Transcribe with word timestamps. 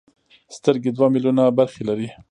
سترګې 0.55 0.91
دوه 0.95 1.07
ملیونه 1.13 1.43
برخې 1.57 1.83
لري. 1.89 2.07